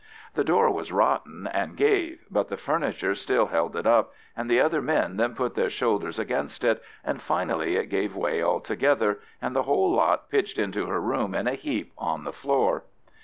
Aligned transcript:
The 0.33 0.43
door 0.43 0.71
was 0.71 0.91
rotten 0.91 1.45
and 1.45 1.77
gave, 1.77 2.25
but 2.31 2.47
the 2.49 2.57
furniture 2.57 3.13
still 3.13 3.45
held 3.45 3.75
it 3.75 3.85
up, 3.85 4.13
and 4.35 4.49
the 4.49 4.59
other 4.59 4.81
men 4.81 5.17
then 5.17 5.35
put 5.35 5.53
their 5.53 5.69
shoulders 5.69 6.17
against 6.17 6.63
it, 6.63 6.81
and 7.03 7.21
finally 7.21 7.75
it 7.75 7.85
gave 7.85 8.15
way 8.15 8.41
altogether, 8.41 9.19
and 9.43 9.55
the 9.55 9.61
whole 9.61 9.91
lot 9.91 10.27
pitched 10.31 10.57
into 10.57 10.87
her 10.87 10.99
room 10.99 11.35
in 11.35 11.45
a 11.47 11.53
heap 11.53 11.93
on 11.99 12.23
the 12.23 12.33
floor. 12.33 12.83